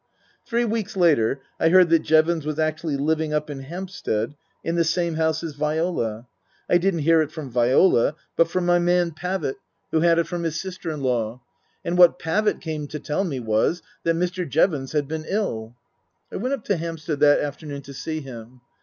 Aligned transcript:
Three 0.47 0.65
weeks 0.65 0.97
later 0.97 1.41
I 1.59 1.69
heard 1.69 1.91
that 1.91 1.99
Jevons 2.01 2.43
was 2.43 2.57
actually 2.57 2.97
living 2.97 3.33
up 3.35 3.51
in 3.51 3.59
Hampstead 3.59 4.33
in 4.63 4.73
the 4.73 4.83
same 4.83 5.13
house 5.13 5.43
as 5.43 5.53
Viola. 5.53 6.25
I 6.67 6.79
didn't 6.79 7.01
hear 7.01 7.21
it 7.21 7.31
from 7.31 7.51
Viola, 7.51 8.15
but 8.35 8.49
from 8.49 8.65
my 8.65 8.79
man, 8.79 9.11
Pavitt, 9.11 9.57
who 9.91 9.99
Book 9.99 10.03
I: 10.03 10.07
My 10.07 10.09
Book 10.09 10.09
31 10.09 10.09
had 10.09 10.19
it 10.21 10.27
from 10.27 10.43
his 10.45 10.59
sister 10.59 10.89
in 10.89 11.01
law. 11.01 11.41
And 11.85 11.97
what 11.99 12.17
Pavitt 12.17 12.61
came 12.61 12.87
to 12.87 12.99
tell 12.99 13.23
me 13.23 13.39
was 13.39 13.83
that 14.01 14.15
Mr. 14.15 14.49
Jevons 14.49 14.93
had 14.93 15.07
been 15.07 15.25
ill. 15.27 15.75
I 16.31 16.37
went 16.37 16.55
up 16.55 16.63
to 16.63 16.77
Hampstead 16.77 17.19
that 17.19 17.39
afternoon 17.39 17.83
to 17.83 17.93
see 17.93 18.21
him. 18.21 18.61